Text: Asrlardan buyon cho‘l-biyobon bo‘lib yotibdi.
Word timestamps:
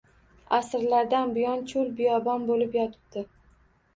Asrlardan 0.57 1.33
buyon 1.35 1.61
cho‘l-biyobon 1.71 2.47
bo‘lib 2.49 2.79
yotibdi. 2.79 3.27